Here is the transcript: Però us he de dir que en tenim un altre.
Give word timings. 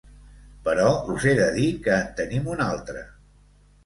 Però 0.67 0.85
us 1.15 1.27
he 1.27 1.33
de 1.39 1.45
dir 1.57 1.67
que 1.87 1.91
en 1.97 2.07
tenim 2.21 2.49
un 2.55 2.65
altre. 2.69 3.05